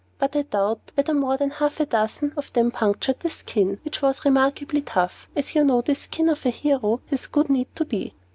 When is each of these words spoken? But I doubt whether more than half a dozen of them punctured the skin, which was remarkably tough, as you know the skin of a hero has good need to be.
But 0.17 0.35
I 0.35 0.41
doubt 0.41 0.93
whether 0.95 1.13
more 1.13 1.37
than 1.37 1.51
half 1.51 1.79
a 1.79 1.85
dozen 1.85 2.33
of 2.35 2.51
them 2.53 2.71
punctured 2.71 3.19
the 3.19 3.29
skin, 3.29 3.79
which 3.85 4.01
was 4.01 4.25
remarkably 4.25 4.81
tough, 4.81 5.27
as 5.35 5.53
you 5.53 5.63
know 5.63 5.81
the 5.81 5.93
skin 5.93 6.27
of 6.27 6.43
a 6.43 6.49
hero 6.49 7.01
has 7.11 7.27
good 7.27 7.51
need 7.51 7.67
to 7.75 7.85
be. 7.85 8.15